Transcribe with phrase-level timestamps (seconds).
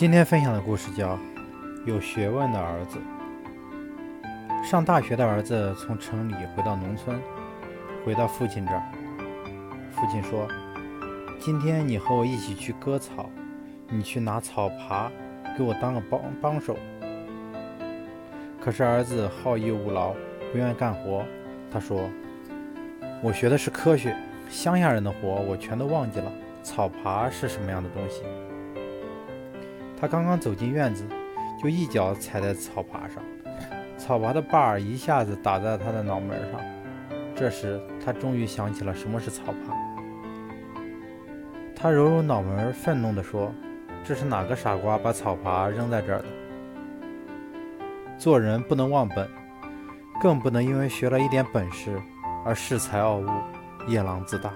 [0.00, 1.14] 今天分享的故事叫
[1.84, 2.98] 《有学问的儿子》。
[4.64, 7.20] 上大学的儿子从城里回到农村，
[8.02, 8.82] 回到父亲这儿。
[9.92, 10.48] 父亲说
[11.38, 13.28] ：“今天你和我一起去割草，
[13.90, 15.10] 你去拿草耙，
[15.54, 16.78] 给我当个帮帮手。”
[18.58, 20.14] 可是儿子好逸恶劳，
[20.50, 21.22] 不愿干活。
[21.70, 22.08] 他说
[23.22, 24.16] ：“我学的是科学，
[24.48, 26.32] 乡下人的活我全都忘记了。
[26.62, 28.22] 草耙是什么样的东西？”
[30.00, 31.04] 他刚刚走进院子，
[31.62, 33.22] 就一脚踩在草耙上，
[33.98, 36.58] 草耙的把儿一下子打在他的脑门上。
[37.36, 39.74] 这时，他终于想起了什么是草耙。
[41.76, 43.52] 他揉揉脑门，愤怒地说
[44.02, 46.24] ：“这是哪个傻瓜把草耙扔在这儿的？
[48.16, 49.28] 做人不能忘本，
[50.22, 52.00] 更不能因为学了一点本事
[52.44, 53.26] 而恃才傲物、
[53.86, 54.50] 夜郎自大。”